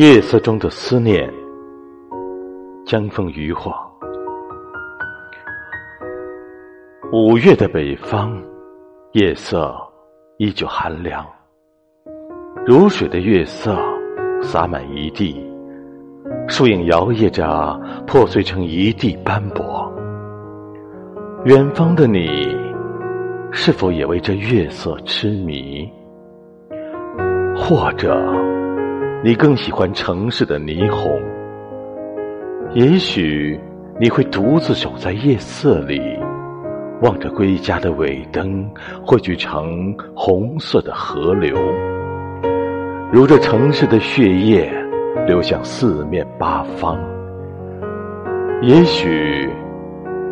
[0.00, 1.30] 夜色中的思念，
[2.86, 3.70] 江枫渔火。
[7.12, 8.34] 五月的北方，
[9.12, 9.76] 夜色
[10.38, 11.22] 依旧寒凉。
[12.64, 13.76] 如水的月色
[14.40, 15.38] 洒满一地，
[16.48, 19.92] 树影摇曳着，破碎成一地斑驳。
[21.44, 22.48] 远方的你，
[23.52, 25.86] 是否也为这月色痴迷？
[27.54, 28.18] 或者？
[29.22, 31.20] 你更喜欢城市的霓虹，
[32.72, 33.60] 也许
[34.00, 36.00] 你会独自守在夜色里，
[37.02, 38.66] 望着归家的尾灯
[39.04, 41.54] 汇聚成红色的河流，
[43.12, 44.72] 如这城市的血液
[45.26, 46.98] 流向四面八方。
[48.62, 49.50] 也许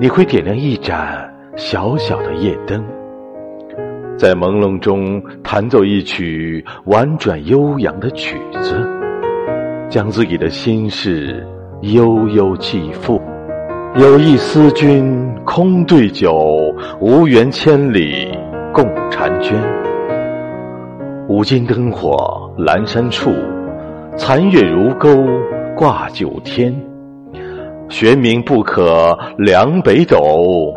[0.01, 2.83] 你会点亮一盏小小的夜灯。
[4.19, 8.75] 在朦胧中弹奏一曲婉转悠扬的曲子，
[9.89, 11.47] 将自己的心事
[11.83, 13.23] 悠悠寄付。
[13.95, 16.35] 有意思君空对酒，
[17.01, 18.37] 无缘千里
[18.75, 19.57] 共婵娟。
[21.29, 22.17] 五更灯火
[22.59, 23.31] 阑珊处，
[24.17, 25.09] 残月如钩
[25.77, 26.75] 挂九天。
[27.89, 30.75] 玄冥不可量北斗。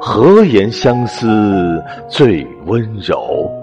[0.00, 1.26] 何言相思
[2.08, 3.59] 最温柔？